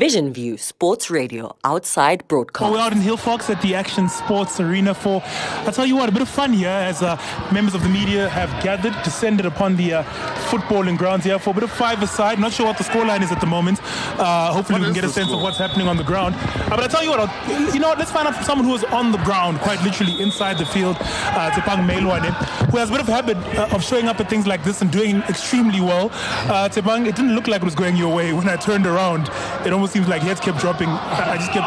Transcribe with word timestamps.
Vision 0.00 0.32
View 0.32 0.56
Sports 0.56 1.10
Radio 1.10 1.54
outside 1.62 2.26
broadcast. 2.26 2.72
We're 2.72 2.78
out 2.78 2.92
in 2.92 3.00
Hillfox 3.00 3.50
at 3.50 3.60
the 3.60 3.74
Action 3.74 4.08
Sports 4.08 4.58
Arena 4.58 4.94
for, 4.94 5.20
I 5.22 5.70
tell 5.74 5.84
you 5.84 5.94
what, 5.94 6.08
a 6.08 6.12
bit 6.12 6.22
of 6.22 6.28
fun 6.30 6.54
here 6.54 6.70
as 6.70 7.02
uh, 7.02 7.20
members 7.52 7.74
of 7.74 7.82
the 7.82 7.90
media 7.90 8.26
have 8.30 8.48
gathered, 8.64 8.94
descended 9.04 9.44
upon 9.44 9.76
the 9.76 9.92
uh, 9.92 10.02
footballing 10.48 10.96
grounds 10.96 11.26
here 11.26 11.38
for 11.38 11.50
a 11.50 11.52
bit 11.52 11.64
of 11.64 11.70
five-a-side. 11.70 12.38
Not 12.38 12.50
sure 12.54 12.64
what 12.64 12.78
the 12.78 12.84
scoreline 12.84 13.20
is 13.20 13.30
at 13.30 13.42
the 13.42 13.46
moment. 13.46 13.78
Uh, 14.18 14.54
hopefully 14.54 14.80
What 14.80 14.80
we 14.80 14.86
can 14.86 14.94
get 14.94 15.04
a 15.04 15.08
the 15.08 15.12
sense 15.12 15.32
of 15.32 15.42
what's 15.42 15.58
happening 15.58 15.86
on 15.86 15.98
the 15.98 16.02
ground. 16.02 16.34
Uh, 16.34 16.70
but 16.70 16.80
I 16.80 16.86
tell 16.86 17.04
you 17.04 17.10
what, 17.10 17.20
I'll, 17.20 17.74
you 17.74 17.78
know 17.78 17.88
what, 17.88 17.98
let's 17.98 18.10
find 18.10 18.26
out 18.26 18.34
from 18.36 18.44
someone 18.44 18.66
who 18.66 18.74
is 18.74 18.84
on 18.84 19.12
the 19.12 19.18
ground, 19.18 19.58
quite 19.58 19.82
literally 19.82 20.18
inside 20.18 20.56
the 20.56 20.64
field, 20.64 20.96
uh, 20.98 21.50
Tshepang 21.50 21.86
Mailwane, 21.86 22.32
who 22.70 22.78
has 22.78 22.88
a 22.88 22.92
bit 22.92 23.02
of 23.02 23.08
a 23.10 23.12
habit 23.12 23.36
uh, 23.58 23.76
of 23.76 23.84
showing 23.84 24.08
up 24.08 24.18
at 24.18 24.30
things 24.30 24.46
like 24.46 24.64
this 24.64 24.80
and 24.80 24.90
doing 24.90 25.20
extremely 25.28 25.82
well. 25.82 26.06
Uh, 26.48 26.70
Tshepang, 26.70 27.06
it 27.06 27.16
didn't 27.16 27.34
look 27.34 27.48
like 27.48 27.60
it 27.60 27.66
was 27.66 27.74
going 27.74 27.96
your 27.98 28.14
way. 28.14 28.32
When 28.32 28.48
I 28.48 28.56
turned 28.56 28.86
around, 28.86 29.28
it 29.66 29.74
almost 29.74 29.89
seems 29.90 30.08
like 30.08 30.22
heads 30.22 30.40
kept 30.40 30.58
dropping. 30.58 30.88
I 30.88 31.32
I 31.32 31.36
just 31.36 31.52
kept 31.52 31.66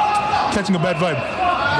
catching 0.55 0.75
a 0.75 0.79
bad 0.79 0.95
vibe. 0.97 1.19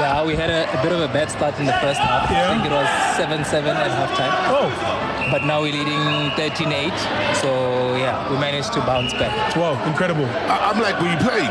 Yeah, 0.00 0.24
we 0.26 0.34
had 0.34 0.50
a, 0.50 0.66
a 0.78 0.82
bit 0.82 0.92
of 0.92 1.00
a 1.00 1.08
bad 1.08 1.30
start 1.30 1.54
in 1.60 1.66
the 1.66 1.72
first 1.78 2.00
half. 2.00 2.28
Yeah. 2.30 2.50
I 2.50 2.54
think 2.58 2.66
it 2.66 2.74
was 2.74 2.88
7-7 3.14 3.62
at 3.78 3.90
halftime. 3.94 4.34
Oh, 4.50 4.66
But 5.30 5.44
now 5.46 5.62
we're 5.62 5.72
leading 5.72 6.02
13-8. 6.34 6.90
So, 7.38 7.94
yeah, 7.96 8.28
we 8.28 8.36
managed 8.36 8.72
to 8.74 8.80
bounce 8.80 9.12
back. 9.14 9.30
wow, 9.54 9.78
incredible. 9.86 10.26
I- 10.50 10.72
I'm 10.74 10.80
like, 10.82 10.98
were 11.00 11.06
you 11.14 11.16
playing? 11.22 11.46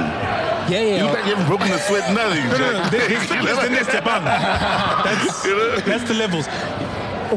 Yeah, 0.68 0.68
yeah. 0.68 0.80
You 0.80 0.96
yeah. 0.96 1.04
look 1.06 1.14
like 1.16 1.26
you 1.26 1.36
haven't 1.36 1.48
broken 1.48 1.72
a 1.72 1.80
sweat, 1.80 2.04
nothing. 2.14 2.44
No, 2.52 2.58
no, 2.58 2.84
no. 2.84 2.90
They, 2.92 3.08
they 3.08 3.16
fitness 3.16 3.58
the 3.64 3.70
next 3.70 3.88
step 3.96 4.06
on. 4.16 4.24
That's, 4.26 5.46
You 5.46 5.56
know? 5.56 5.76
that's 5.88 6.04
the 6.04 6.14
levels. 6.16 6.46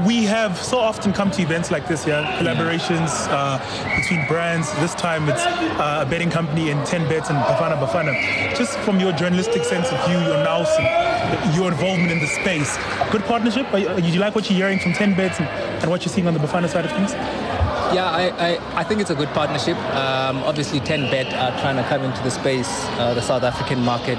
We 0.05 0.25
have 0.25 0.59
so 0.59 0.79
often 0.79 1.15
come 1.15 1.31
to 1.31 1.43
events 1.43 1.71
like 1.71 1.89
this, 1.89 2.07
yeah, 2.07 2.39
collaborations 2.39 3.09
uh, 3.31 3.59
between 3.97 4.27
brands. 4.27 4.71
This 4.75 4.95
time 4.95 5.27
it's 5.27 5.41
uh, 5.41 6.05
a 6.07 6.11
betting 6.11 6.29
company 6.29 6.71
and 6.71 6.85
10 6.87 7.09
bets 7.09 7.31
and 7.31 7.39
Bafana 7.39 7.79
Bafana. 7.81 8.13
Just 8.57 8.79
from 8.81 9.01
your 9.01 9.13
journalistic 9.13 9.65
sense 9.65 9.91
of 9.91 10.07
view, 10.07 10.19
your 10.19 10.37
and 10.37 11.55
your 11.55 11.73
involvement 11.73 12.13
in 12.13 12.19
the 12.19 12.27
space, 12.27 12.77
good 13.11 13.25
partnership? 13.25 13.73
Are 13.73 14.01
do 14.01 14.07
you 14.07 14.21
like 14.21 14.35
what 14.35 14.51
you're 14.51 14.59
hearing 14.59 14.79
from 14.79 14.93
10 14.93 15.15
bets 15.15 15.41
and, 15.41 15.49
and 15.49 15.91
what 15.91 16.05
you're 16.05 16.13
seeing 16.13 16.27
on 16.27 16.35
the 16.35 16.41
Bafana 16.41 16.69
side 16.69 16.85
of 16.85 16.91
things? 16.91 17.13
Yeah, 17.95 18.11
I, 18.11 18.29
I, 18.49 18.81
I 18.81 18.85
think 18.85 19.01
it's 19.01 19.11
a 19.11 19.15
good 19.15 19.29
partnership. 19.29 19.79
Um, 19.95 20.39
obviously, 20.43 20.81
10 20.81 21.11
Bet 21.11 21.33
are 21.33 21.59
trying 21.61 21.77
to 21.77 21.85
come 21.89 22.03
into 22.03 22.23
the 22.23 22.31
space, 22.31 22.69
uh, 22.99 23.15
the 23.15 23.23
South 23.23 23.45
African 23.45 23.83
market, 23.83 24.19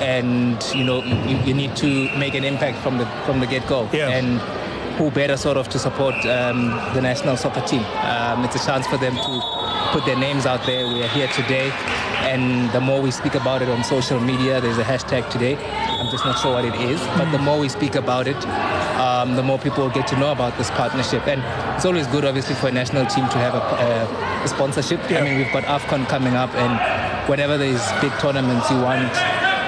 and 0.00 0.62
you 0.74 0.84
know 0.84 1.02
you, 1.02 1.36
you 1.38 1.54
need 1.54 1.74
to 1.76 2.16
make 2.16 2.34
an 2.34 2.44
impact 2.44 2.78
from 2.78 2.98
the 2.98 3.06
from 3.26 3.40
the 3.40 3.46
get 3.46 3.66
go. 3.66 3.88
Yeah. 3.92 4.10
And 4.10 4.40
who 5.00 5.10
better 5.10 5.34
sort 5.34 5.56
of 5.56 5.66
to 5.66 5.78
support 5.78 6.14
um, 6.26 6.68
the 6.92 7.00
national 7.00 7.34
soccer 7.34 7.62
team? 7.62 7.82
Um, 8.04 8.44
it's 8.44 8.54
a 8.54 8.66
chance 8.66 8.86
for 8.86 8.98
them 8.98 9.14
to 9.16 9.40
put 9.92 10.04
their 10.04 10.18
names 10.18 10.44
out 10.44 10.66
there. 10.66 10.86
We 10.86 11.02
are 11.02 11.08
here 11.08 11.28
today, 11.28 11.70
and 12.28 12.70
the 12.72 12.82
more 12.82 13.00
we 13.00 13.10
speak 13.10 13.34
about 13.34 13.62
it 13.62 13.70
on 13.70 13.82
social 13.82 14.20
media, 14.20 14.60
there's 14.60 14.76
a 14.76 14.84
hashtag 14.84 15.30
today. 15.30 15.56
I'm 15.56 16.10
just 16.10 16.26
not 16.26 16.38
sure 16.38 16.52
what 16.52 16.66
it 16.66 16.74
is, 16.74 17.00
but 17.16 17.32
the 17.32 17.38
more 17.38 17.58
we 17.58 17.70
speak 17.70 17.94
about 17.94 18.28
it, 18.28 18.36
um, 19.00 19.36
the 19.36 19.42
more 19.42 19.58
people 19.58 19.88
get 19.88 20.06
to 20.08 20.18
know 20.18 20.32
about 20.32 20.58
this 20.58 20.70
partnership. 20.72 21.26
And 21.26 21.40
it's 21.74 21.86
always 21.86 22.06
good, 22.08 22.26
obviously, 22.26 22.54
for 22.56 22.68
a 22.68 22.72
national 22.72 23.06
team 23.06 23.26
to 23.30 23.38
have 23.38 23.54
a, 23.54 23.62
a, 23.62 24.44
a 24.44 24.48
sponsorship. 24.48 25.00
Yeah. 25.10 25.20
I 25.20 25.24
mean, 25.24 25.38
we've 25.38 25.50
got 25.50 25.64
AFCON 25.64 26.08
coming 26.08 26.34
up, 26.34 26.54
and 26.54 27.26
whenever 27.26 27.56
there's 27.56 27.80
big 28.02 28.12
tournaments, 28.20 28.70
you 28.70 28.76
want 28.82 29.16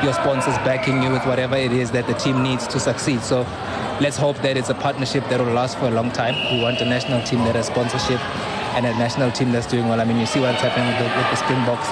your 0.04 0.12
sponsors 0.12 0.56
backing 0.58 1.02
you 1.02 1.10
with 1.10 1.24
whatever 1.24 1.56
it 1.56 1.72
is 1.72 1.90
that 1.92 2.06
the 2.06 2.14
team 2.14 2.42
needs 2.42 2.66
to 2.66 2.78
succeed. 2.80 3.22
So 3.22 3.46
let's 4.00 4.16
hope 4.16 4.36
that 4.38 4.56
it's 4.56 4.70
a 4.70 4.74
partnership 4.74 5.28
that 5.28 5.40
will 5.40 5.52
last 5.52 5.78
for 5.78 5.86
a 5.86 5.90
long 5.90 6.10
time. 6.10 6.34
We 6.52 6.62
want 6.62 6.80
a 6.80 6.84
national 6.84 7.22
team 7.22 7.40
that 7.44 7.54
has 7.54 7.66
sponsorship 7.66 8.20
and 8.74 8.86
a 8.86 8.92
national 8.96 9.30
team 9.32 9.52
that's 9.52 9.66
doing 9.66 9.88
well. 9.88 10.00
I 10.00 10.04
mean, 10.04 10.18
you 10.18 10.26
see 10.26 10.40
what's 10.40 10.60
happening 10.60 10.88
with 10.88 10.98
the, 10.98 11.04
with 11.04 11.28
the 11.30 11.36
Springboks. 11.36 11.88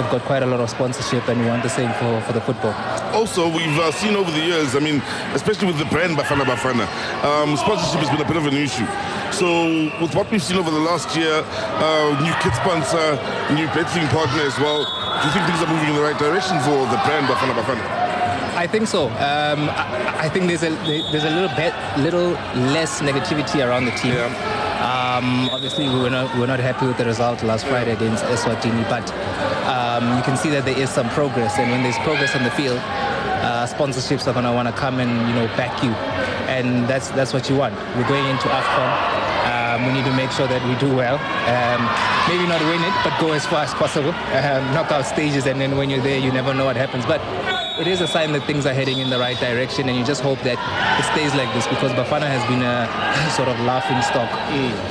We've 0.00 0.10
got 0.10 0.22
quite 0.22 0.42
a 0.42 0.46
lot 0.46 0.60
of 0.60 0.70
sponsorship, 0.70 1.28
and 1.28 1.38
we 1.38 1.46
want 1.46 1.62
the 1.62 1.68
same 1.68 1.92
for, 2.00 2.20
for 2.22 2.32
the 2.32 2.40
football. 2.40 2.72
Also, 3.12 3.46
we've 3.46 3.78
uh, 3.78 3.92
seen 3.92 4.16
over 4.16 4.30
the 4.30 4.40
years, 4.40 4.74
I 4.74 4.80
mean, 4.80 5.02
especially 5.36 5.66
with 5.66 5.78
the 5.78 5.84
brand 5.84 6.16
Bafana 6.16 6.44
Bafana, 6.48 6.88
um, 7.22 7.56
sponsorship 7.56 8.00
has 8.00 8.08
been 8.08 8.24
a 8.24 8.28
bit 8.28 8.38
of 8.38 8.46
an 8.46 8.56
issue. 8.56 8.88
So, 9.30 9.92
with 10.00 10.14
what 10.14 10.30
we've 10.30 10.42
seen 10.42 10.56
over 10.56 10.70
the 10.70 10.80
last 10.80 11.14
year, 11.14 11.44
uh, 11.44 12.16
new 12.24 12.32
kit 12.40 12.56
sponsor, 12.56 13.20
new 13.52 13.68
betting 13.76 14.08
partner 14.08 14.42
as 14.42 14.56
well, 14.58 14.88
do 15.20 15.28
you 15.28 15.32
think 15.36 15.44
things 15.44 15.60
are 15.60 15.68
moving 15.68 15.90
in 15.92 15.94
the 15.94 16.02
right 16.02 16.18
direction 16.18 16.58
for 16.64 16.88
the 16.88 16.98
brand 17.04 17.28
Bafana 17.28 17.52
Bafana? 17.52 18.01
I 18.62 18.68
think 18.68 18.86
so. 18.86 19.08
Um, 19.08 19.66
I, 19.74 20.26
I 20.26 20.28
think 20.28 20.46
there's 20.46 20.62
a 20.62 20.70
there's 21.10 21.24
a 21.24 21.30
little 21.30 21.50
bit 21.56 21.74
little 21.98 22.30
less 22.70 23.02
negativity 23.02 23.58
around 23.58 23.86
the 23.86 23.90
team. 23.98 24.14
Um, 24.78 25.50
obviously, 25.50 25.88
we 25.88 25.98
were 25.98 26.10
not 26.10 26.32
we 26.34 26.42
were 26.42 26.46
not 26.46 26.60
happy 26.60 26.86
with 26.86 26.96
the 26.96 27.04
result 27.04 27.42
last 27.42 27.66
Friday 27.66 27.90
against 27.90 28.22
Eswatini, 28.22 28.88
but 28.88 29.02
um, 29.66 30.16
you 30.16 30.22
can 30.22 30.36
see 30.36 30.48
that 30.50 30.64
there 30.64 30.78
is 30.78 30.90
some 30.90 31.08
progress. 31.10 31.58
And 31.58 31.72
when 31.72 31.82
there's 31.82 31.98
progress 32.06 32.36
on 32.36 32.44
the 32.44 32.52
field, 32.52 32.78
uh, 32.78 33.66
sponsorships 33.66 34.28
are 34.28 34.32
going 34.32 34.44
to 34.44 34.52
want 34.52 34.68
to 34.68 34.74
come 34.74 35.00
and 35.00 35.10
you 35.28 35.34
know 35.34 35.48
back 35.58 35.82
you, 35.82 35.90
and 36.46 36.86
that's 36.86 37.10
that's 37.18 37.32
what 37.32 37.50
you 37.50 37.56
want. 37.56 37.74
We're 37.96 38.06
going 38.06 38.26
into 38.26 38.46
Afcon. 38.46 39.22
Um, 39.42 39.86
we 39.86 39.92
need 39.92 40.04
to 40.04 40.14
make 40.14 40.30
sure 40.30 40.46
that 40.46 40.62
we 40.70 40.78
do 40.78 40.94
well. 40.94 41.18
Um, 41.50 41.82
maybe 42.30 42.46
not 42.46 42.60
win 42.70 42.78
it, 42.78 42.94
but 43.02 43.10
go 43.18 43.32
as 43.32 43.44
far 43.44 43.64
as 43.64 43.74
possible. 43.74 44.14
Um, 44.38 44.62
knockout 44.72 45.04
stages, 45.04 45.46
and 45.46 45.60
then 45.60 45.76
when 45.76 45.90
you're 45.90 46.02
there, 46.02 46.18
you 46.18 46.30
never 46.30 46.54
know 46.54 46.64
what 46.64 46.76
happens. 46.76 47.04
But 47.06 47.20
it 47.78 47.86
is 47.86 48.00
a 48.00 48.06
sign 48.06 48.32
that 48.32 48.44
things 48.46 48.66
are 48.66 48.74
heading 48.74 48.98
in 48.98 49.10
the 49.10 49.18
right 49.18 49.38
direction, 49.38 49.88
and 49.88 49.96
you 49.96 50.04
just 50.04 50.22
hope 50.22 50.38
that 50.40 50.58
it 50.98 51.04
stays 51.12 51.34
like 51.34 51.52
this 51.54 51.66
because 51.66 51.92
Bafana 51.92 52.28
has 52.28 52.44
been 52.48 52.62
a 52.62 52.86
sort 53.36 53.48
of 53.48 53.58
laughing 53.60 54.00
stock 54.02 54.28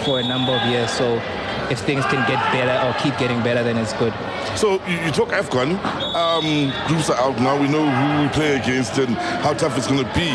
for 0.06 0.20
a 0.20 0.24
number 0.24 0.52
of 0.54 0.62
years. 0.68 0.90
So 0.92 1.22
if 1.70 1.80
things 1.80 2.06
can 2.06 2.26
get 2.28 2.40
better 2.52 2.76
or 2.86 2.94
keep 3.02 3.18
getting 3.18 3.42
better, 3.44 3.64
then 3.64 3.78
it's 3.78 3.94
good. 3.94 4.14
So, 4.56 4.84
you, 4.86 4.98
you 5.06 5.12
talk 5.12 5.30
AFCON, 5.30 5.78
um, 6.16 6.88
groups 6.88 7.10
are 7.10 7.18
out 7.18 7.40
now, 7.40 7.60
we 7.60 7.68
know 7.68 7.88
who 7.88 8.24
we 8.24 8.30
play 8.30 8.58
against 8.58 8.98
and 8.98 9.16
how 9.16 9.54
tough 9.54 9.78
it's 9.78 9.88
going 9.88 10.04
to 10.04 10.14
be. 10.14 10.32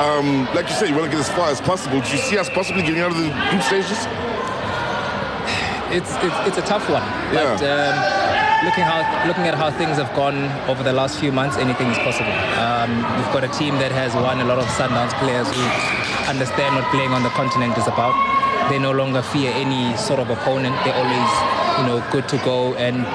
Um, 0.00 0.46
like 0.54 0.68
you 0.68 0.74
say, 0.74 0.88
you 0.88 0.94
want 0.94 1.10
to 1.10 1.16
get 1.16 1.20
as 1.20 1.30
far 1.30 1.50
as 1.50 1.60
possible. 1.60 2.00
Do 2.00 2.08
you 2.10 2.18
see 2.18 2.38
us 2.38 2.48
possibly 2.50 2.82
getting 2.82 3.00
out 3.00 3.10
of 3.10 3.18
the 3.18 3.28
group 3.50 3.62
stages? 3.62 4.06
It's 5.90 6.12
it's, 6.20 6.36
it's 6.48 6.58
a 6.58 6.66
tough 6.68 6.88
one, 6.90 7.02
but 7.32 7.62
um, 7.64 8.27
looking 8.64 8.84
how 8.84 9.00
looking 9.26 9.46
at 9.46 9.54
how 9.54 9.70
things 9.70 9.96
have 9.98 10.10
gone 10.16 10.50
over 10.68 10.82
the 10.82 10.92
last 10.92 11.18
few 11.18 11.30
months, 11.30 11.56
anything 11.56 11.88
is 11.88 11.98
possible. 11.98 12.32
Um, 12.58 12.90
we've 13.16 13.32
got 13.32 13.44
a 13.44 13.52
team 13.58 13.74
that 13.78 13.92
has 13.92 14.14
won 14.14 14.40
a 14.40 14.44
lot 14.44 14.58
of 14.58 14.66
Sundowns 14.74 15.14
players 15.22 15.46
who 15.46 15.62
understand 16.28 16.74
what 16.74 16.84
playing 16.90 17.12
on 17.12 17.22
the 17.22 17.30
continent 17.30 17.76
is 17.78 17.86
about. 17.86 18.14
They 18.70 18.78
no 18.78 18.92
longer 18.92 19.22
fear 19.22 19.52
any 19.54 19.96
sort 19.96 20.20
of 20.20 20.30
opponent. 20.30 20.74
They're 20.84 20.94
always, 20.94 21.30
you 21.78 21.84
know, 21.86 22.04
good 22.10 22.28
to 22.28 22.36
go. 22.44 22.74
And 22.74 23.06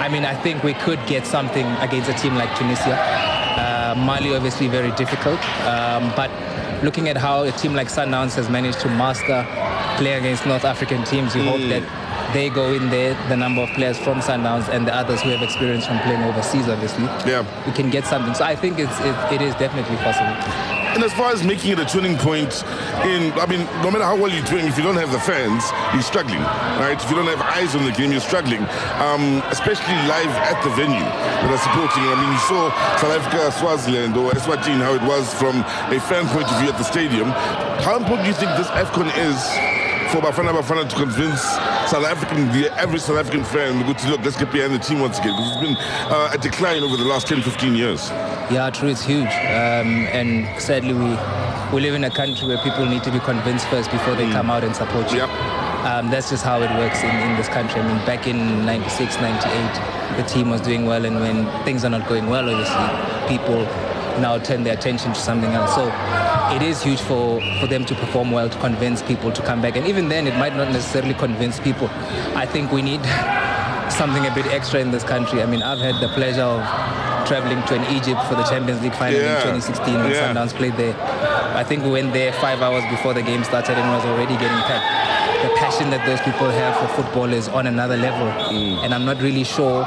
I 0.00 0.08
mean, 0.08 0.24
I 0.24 0.34
think 0.34 0.62
we 0.62 0.74
could 0.74 1.00
get 1.06 1.26
something 1.26 1.66
against 1.82 2.08
a 2.08 2.14
team 2.14 2.34
like 2.34 2.54
Tunisia. 2.56 2.96
Uh, 2.96 3.94
Mali, 3.98 4.34
obviously, 4.34 4.68
very 4.68 4.92
difficult. 4.92 5.40
Um, 5.66 6.12
but 6.16 6.30
looking 6.82 7.08
at 7.08 7.16
how 7.16 7.42
a 7.42 7.52
team 7.52 7.74
like 7.74 7.88
Sundowns 7.88 8.34
has 8.36 8.48
managed 8.48 8.80
to 8.80 8.88
master 8.88 9.44
playing 9.98 10.20
against 10.20 10.46
North 10.46 10.64
African 10.64 11.04
teams, 11.04 11.34
you 11.34 11.42
hope 11.42 11.60
that 11.68 11.82
they 12.32 12.48
go 12.50 12.72
in 12.72 12.88
there, 12.90 13.14
the 13.28 13.36
number 13.36 13.62
of 13.62 13.68
players 13.70 13.98
from 13.98 14.20
Sundowns 14.20 14.68
and 14.68 14.86
the 14.86 14.94
others 14.94 15.20
who 15.20 15.30
have 15.30 15.42
experience 15.42 15.86
from 15.86 15.98
playing 16.00 16.22
overseas, 16.22 16.68
obviously, 16.68 17.04
Yeah. 17.30 17.44
we 17.66 17.72
can 17.72 17.90
get 17.90 18.04
something. 18.06 18.34
So 18.34 18.44
I 18.44 18.56
think 18.56 18.78
it's, 18.78 18.98
it, 19.00 19.14
it 19.34 19.42
is 19.42 19.54
definitely 19.56 19.96
possible. 19.98 20.34
And 20.92 21.02
as 21.02 21.12
far 21.14 21.32
as 21.32 21.42
making 21.42 21.72
it 21.72 21.78
a 21.78 21.86
turning 21.86 22.18
point 22.18 22.52
in, 23.08 23.32
I 23.40 23.46
mean, 23.48 23.64
no 23.80 23.88
matter 23.90 24.04
how 24.04 24.12
well 24.14 24.28
you're 24.28 24.44
doing, 24.44 24.66
if 24.68 24.76
you 24.76 24.84
don't 24.84 25.00
have 25.00 25.10
the 25.10 25.20
fans, 25.24 25.64
you're 25.96 26.04
struggling, 26.04 26.40
right? 26.84 26.92
If 27.00 27.08
you 27.08 27.16
don't 27.16 27.32
have 27.32 27.40
eyes 27.40 27.74
on 27.74 27.84
the 27.88 27.92
game, 27.92 28.12
you're 28.12 28.20
struggling, 28.20 28.60
um, 29.00 29.40
especially 29.48 29.96
live 30.04 30.28
at 30.52 30.60
the 30.60 30.68
venue 30.76 31.00
that 31.00 31.48
are 31.48 31.64
supporting. 31.64 32.04
I 32.04 32.14
mean, 32.20 32.30
you 32.36 32.42
saw 32.44 32.68
South 33.00 33.16
Africa, 33.16 33.40
Swaziland, 33.56 34.16
or 34.20 34.32
Eswatini, 34.36 34.84
how 34.84 34.92
it 34.92 35.00
was 35.08 35.32
from 35.32 35.64
a 35.88 35.98
fan 36.12 36.28
point 36.28 36.44
of 36.52 36.60
view 36.60 36.68
at 36.68 36.76
the 36.76 36.84
stadium. 36.84 37.32
How 37.80 37.96
important 37.96 38.28
do 38.28 38.28
you 38.28 38.36
think 38.36 38.52
this 38.60 38.68
AFCON 38.76 39.08
is 39.16 39.40
for 40.12 40.20
Bafana 40.20 40.52
Bafana 40.52 40.86
to 40.86 40.94
convince 40.94 41.40
South 41.90 42.04
African, 42.04 42.46
the 42.52 42.70
average 42.72 43.00
South 43.00 43.16
African 43.16 43.42
fan, 43.44 43.82
to 43.82 44.10
look, 44.10 44.20
let's 44.20 44.36
get 44.36 44.52
behind 44.52 44.74
the 44.74 44.78
team 44.78 45.00
once 45.00 45.18
again? 45.18 45.32
Because 45.32 45.52
it's 45.52 45.62
been 45.62 45.76
uh, 46.12 46.30
a 46.34 46.36
decline 46.36 46.82
over 46.82 46.98
the 46.98 47.04
last 47.04 47.28
10, 47.28 47.40
15 47.40 47.74
years. 47.74 48.10
Yeah, 48.50 48.68
true, 48.68 48.90
it's 48.90 49.02
huge. 49.02 49.32
Um, 49.48 50.04
and 50.12 50.44
sadly, 50.60 50.92
we, 50.92 51.16
we 51.72 51.80
live 51.80 51.94
in 51.94 52.04
a 52.04 52.10
country 52.10 52.46
where 52.46 52.58
people 52.58 52.84
need 52.84 53.02
to 53.04 53.10
be 53.10 53.20
convinced 53.20 53.66
first 53.68 53.90
before 53.90 54.14
they 54.14 54.30
come 54.30 54.50
out 54.50 54.64
and 54.64 54.76
support 54.76 55.10
you. 55.10 55.18
Yep. 55.18 55.30
Um, 55.88 56.10
that's 56.10 56.28
just 56.28 56.44
how 56.44 56.60
it 56.60 56.70
works 56.76 57.02
in, 57.02 57.10
in 57.10 57.36
this 57.38 57.48
country. 57.48 57.80
I 57.80 57.88
mean, 57.88 58.04
back 58.04 58.26
in 58.26 58.66
96, 58.66 59.16
98, 59.16 60.16
the 60.18 60.24
team 60.24 60.50
was 60.50 60.60
doing 60.60 60.84
well, 60.84 61.06
and 61.06 61.20
when 61.20 61.64
things 61.64 61.86
are 61.86 61.90
not 61.90 62.06
going 62.06 62.26
well, 62.28 62.50
obviously, 62.50 63.34
people 63.34 63.64
now 64.20 64.38
turn 64.38 64.62
their 64.62 64.74
attention 64.74 65.14
to 65.14 65.18
something 65.18 65.52
else. 65.52 65.74
So 65.74 65.86
it 66.56 66.62
is 66.62 66.82
huge 66.82 67.00
for, 67.00 67.40
for 67.60 67.66
them 67.66 67.84
to 67.86 67.94
perform 67.94 68.30
well, 68.30 68.48
to 68.48 68.58
convince 68.58 69.02
people 69.02 69.32
to 69.32 69.42
come 69.42 69.62
back. 69.62 69.76
And 69.76 69.86
even 69.86 70.08
then, 70.08 70.26
it 70.26 70.36
might 70.36 70.54
not 70.56 70.70
necessarily 70.70 71.14
convince 71.14 71.58
people. 71.60 71.88
I 72.36 72.46
think 72.46 72.72
we 72.72 72.82
need 72.82 73.02
something 73.90 74.24
a 74.26 74.34
bit 74.34 74.46
extra 74.46 74.80
in 74.80 74.90
this 74.90 75.04
country. 75.04 75.42
I 75.42 75.46
mean, 75.46 75.62
I've 75.62 75.78
had 75.80 76.00
the 76.00 76.08
pleasure 76.14 76.42
of 76.42 76.60
traveling 77.26 77.62
to 77.66 77.74
an 77.74 77.84
Egypt 77.96 78.20
for 78.28 78.34
the 78.34 78.42
Champions 78.44 78.82
League 78.82 78.94
final 78.94 79.20
Yeah. 79.20 79.36
in 79.36 79.42
2016 79.42 79.94
when 79.94 80.10
Yeah. 80.10 80.34
Sundowns 80.34 80.52
played 80.52 80.76
there. 80.76 80.94
I 81.54 81.64
think 81.64 81.84
we 81.84 81.90
went 81.90 82.12
there 82.12 82.32
five 82.34 82.60
hours 82.62 82.84
before 82.90 83.14
the 83.14 83.22
game 83.22 83.44
started 83.44 83.78
and 83.78 83.88
was 83.90 84.04
already 84.04 84.34
getting 84.34 84.62
packed. 84.68 84.86
The 85.42 85.50
passion 85.56 85.90
that 85.90 86.04
those 86.06 86.20
people 86.20 86.50
have 86.50 86.76
for 86.76 86.88
football 87.02 87.32
is 87.32 87.48
on 87.48 87.66
another 87.66 87.96
level, 87.96 88.26
mm. 88.26 88.82
and 88.84 88.94
I'm 88.94 89.04
not 89.04 89.20
really 89.20 89.44
sure 89.44 89.86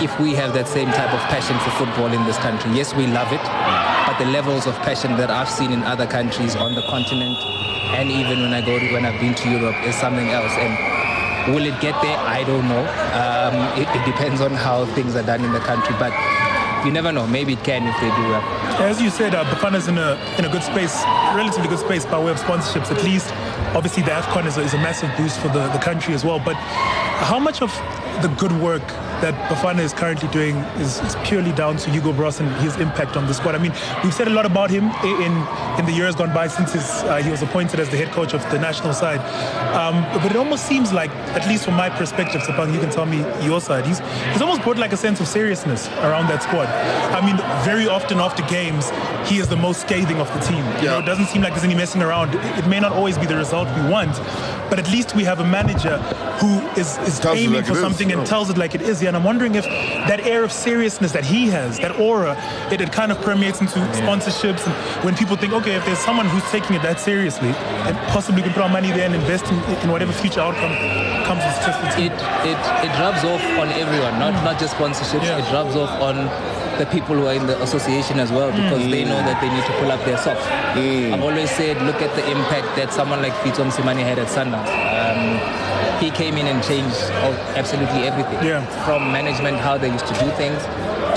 if 0.00 0.18
we 0.18 0.34
have 0.34 0.52
that 0.54 0.66
same 0.66 0.88
type 0.88 1.12
of 1.12 1.20
passion 1.30 1.56
for 1.60 1.70
football 1.70 2.12
in 2.12 2.24
this 2.26 2.38
country. 2.38 2.72
Yes, 2.72 2.94
we 2.94 3.06
love 3.06 3.32
it, 3.32 3.40
mm. 3.40 3.89
But 4.06 4.18
the 4.18 4.24
levels 4.26 4.66
of 4.66 4.74
passion 4.82 5.16
that 5.16 5.30
I've 5.30 5.48
seen 5.48 5.72
in 5.72 5.82
other 5.82 6.06
countries 6.06 6.56
on 6.56 6.74
the 6.74 6.82
continent, 6.82 7.36
and 7.98 8.10
even 8.10 8.40
when 8.40 8.52
I 8.54 8.60
go 8.60 8.78
to, 8.78 8.92
when 8.92 9.04
I've 9.04 9.20
been 9.20 9.34
to 9.34 9.50
Europe, 9.50 9.76
is 9.84 9.94
something 9.96 10.28
else. 10.28 10.52
And 10.56 11.54
will 11.54 11.66
it 11.66 11.80
get 11.80 12.00
there? 12.02 12.16
I 12.18 12.44
don't 12.44 12.68
know. 12.68 12.84
Um, 13.14 13.54
it, 13.80 13.88
it 13.88 14.04
depends 14.04 14.40
on 14.40 14.52
how 14.52 14.86
things 14.94 15.16
are 15.16 15.22
done 15.22 15.44
in 15.44 15.52
the 15.52 15.60
country, 15.60 15.94
but 15.98 16.12
you 16.84 16.92
never 16.92 17.12
know. 17.12 17.26
Maybe 17.26 17.52
it 17.54 17.64
can 17.64 17.86
if 17.86 17.94
they 18.00 18.08
do 18.16 18.28
well. 18.28 18.42
As 18.80 19.00
you 19.00 19.10
said, 19.10 19.34
uh, 19.34 19.44
Bafana's 19.44 19.88
in 19.88 19.98
a 19.98 20.18
in 20.38 20.44
a 20.44 20.48
good 20.48 20.62
space, 20.62 20.96
relatively 21.34 21.68
good 21.68 21.78
space 21.78 22.06
by 22.06 22.18
way 22.18 22.30
of 22.30 22.38
sponsorships. 22.38 22.90
At 22.90 23.04
least, 23.04 23.28
obviously, 23.76 24.02
the 24.02 24.10
Afcon 24.10 24.46
is 24.46 24.56
a, 24.56 24.62
is 24.62 24.74
a 24.74 24.78
massive 24.78 25.10
boost 25.16 25.40
for 25.40 25.48
the, 25.48 25.68
the 25.68 25.78
country 25.78 26.14
as 26.14 26.24
well. 26.24 26.38
But 26.38 26.56
how 27.28 27.38
much 27.38 27.60
of 27.60 27.70
the 28.22 28.28
good 28.38 28.52
work 28.52 28.82
that 29.20 29.34
Bafana 29.50 29.80
is 29.80 29.92
currently 29.92 30.28
doing 30.28 30.56
is, 30.80 31.00
is, 31.00 31.16
purely 31.24 31.52
down 31.52 31.76
to 31.76 31.90
Hugo 31.90 32.12
Broos 32.12 32.40
and 32.40 32.50
his 32.62 32.76
impact 32.78 33.16
on 33.16 33.26
the 33.26 33.34
squad. 33.34 33.54
I 33.54 33.58
mean, 33.58 33.72
we've 34.02 34.14
said 34.14 34.28
a 34.28 34.30
lot 34.30 34.46
about 34.46 34.70
him 34.70 34.84
in 35.04 35.32
in 35.78 35.86
the 35.86 35.92
years 35.92 36.14
gone 36.14 36.32
by 36.32 36.46
since 36.48 36.72
his, 36.72 36.88
uh, 37.04 37.16
he 37.16 37.30
was 37.30 37.42
appointed 37.42 37.80
as 37.80 37.88
the 37.90 37.96
head 37.96 38.10
coach 38.12 38.34
of 38.34 38.42
the 38.50 38.58
national 38.58 38.92
side. 38.92 39.20
Um, 39.74 40.02
but 40.22 40.30
it 40.30 40.36
almost 40.36 40.66
seems 40.66 40.92
like, 40.92 41.10
at 41.38 41.46
least 41.48 41.64
from 41.64 41.74
my 41.74 41.88
perspective, 41.90 42.42
Tshepang, 42.42 42.72
you 42.72 42.80
can 42.80 42.90
tell 42.90 43.06
me 43.06 43.18
your 43.44 43.60
side. 43.60 43.86
He's 43.86 44.00
he's 44.32 44.42
almost 44.42 44.62
brought 44.62 44.78
like 44.78 44.92
a 44.92 44.96
sense 44.96 45.20
of 45.20 45.28
seriousness 45.28 45.88
around 45.98 46.28
that 46.28 46.42
squad. 46.42 46.66
I 46.66 47.24
mean, 47.24 47.36
very 47.64 47.88
often 47.88 48.18
after 48.18 48.42
games, 48.44 48.90
he 49.28 49.38
is 49.38 49.48
the 49.48 49.56
most 49.56 49.82
scathing 49.82 50.20
of 50.20 50.32
the 50.34 50.40
team. 50.40 50.64
You 50.64 50.72
yeah. 50.72 50.90
know, 50.92 50.98
it 51.00 51.06
doesn't 51.06 51.26
seem 51.26 51.42
like 51.42 51.52
there's 51.52 51.64
any 51.64 51.74
messing 51.74 52.02
around. 52.02 52.34
It 52.58 52.66
may 52.66 52.80
not 52.80 52.92
always 52.92 53.18
be 53.18 53.26
the 53.26 53.36
result 53.36 53.68
we 53.76 53.88
want, 53.88 54.16
but 54.70 54.78
at 54.78 54.90
least 54.90 55.14
we 55.14 55.24
have 55.24 55.40
a 55.40 55.44
manager 55.44 55.98
who 56.40 56.60
is, 56.80 56.98
is 56.98 57.24
aiming 57.26 57.54
like 57.54 57.66
for 57.66 57.74
something 57.74 58.10
is. 58.10 58.16
and 58.16 58.26
tells 58.26 58.50
it 58.50 58.56
like 58.56 58.74
it 58.74 58.82
is. 58.82 59.02
Yeah, 59.02 59.09
and 59.10 59.16
I'm 59.16 59.24
wondering 59.24 59.56
if 59.56 59.64
that 59.64 60.20
air 60.20 60.44
of 60.44 60.52
seriousness 60.52 61.10
that 61.10 61.24
he 61.24 61.48
has, 61.48 61.80
that 61.80 61.98
aura, 61.98 62.38
it, 62.70 62.80
it 62.80 62.92
kind 62.92 63.10
of 63.10 63.20
permeates 63.22 63.60
into 63.60 63.80
yeah. 63.80 64.06
sponsorships. 64.06 64.64
And 64.64 65.04
when 65.04 65.16
people 65.16 65.36
think, 65.36 65.52
okay, 65.52 65.74
if 65.74 65.84
there's 65.84 65.98
someone 65.98 66.26
who's 66.26 66.48
taking 66.52 66.76
it 66.76 66.82
that 66.82 67.00
seriously 67.00 67.48
and 67.90 67.98
possibly 68.14 68.40
can 68.40 68.52
put 68.52 68.62
our 68.62 68.68
money 68.68 68.92
there 68.92 69.06
and 69.06 69.14
invest 69.16 69.50
in, 69.50 69.58
in 69.82 69.90
whatever 69.90 70.12
future 70.12 70.38
outcome 70.38 70.70
comes 71.26 71.42
with 71.42 71.58
just. 71.66 71.98
It, 71.98 72.14
it, 72.46 72.60
it 72.86 72.92
rubs 73.02 73.24
off 73.26 73.42
on 73.58 73.66
everyone, 73.74 74.14
not, 74.22 74.32
mm. 74.32 74.44
not 74.44 74.60
just 74.60 74.76
sponsorships. 74.76 75.26
Yeah. 75.26 75.42
It 75.42 75.52
rubs 75.52 75.74
off 75.74 75.90
on 76.00 76.30
the 76.78 76.86
people 76.86 77.16
who 77.16 77.26
are 77.26 77.34
in 77.34 77.48
the 77.48 77.60
association 77.62 78.20
as 78.20 78.30
well 78.30 78.52
because 78.52 78.78
mm. 78.78 78.92
they 78.92 79.02
know 79.02 79.18
that 79.26 79.40
they 79.42 79.50
need 79.50 79.66
to 79.66 79.72
pull 79.80 79.90
up 79.90 80.04
their 80.04 80.18
socks. 80.18 80.46
Mm. 80.78 81.14
I've 81.14 81.22
always 81.24 81.50
said, 81.50 81.82
look 81.82 82.00
at 82.00 82.14
the 82.14 82.22
impact 82.30 82.76
that 82.76 82.92
someone 82.92 83.20
like 83.22 83.32
Pitso 83.42 83.66
Mosimane 83.66 84.06
had 84.06 84.20
at 84.20 84.28
Sundowns. 84.28 84.70
Um, 84.70 85.59
he 86.00 86.10
came 86.10 86.36
in 86.36 86.46
and 86.46 86.62
changed 86.64 87.00
absolutely 87.54 88.08
everything. 88.08 88.40
Yeah. 88.46 88.64
From 88.84 89.12
management, 89.12 89.58
how 89.58 89.76
they 89.76 89.92
used 89.92 90.06
to 90.06 90.14
do 90.14 90.30
things, 90.32 90.62